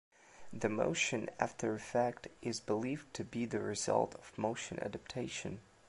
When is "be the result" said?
3.23-4.15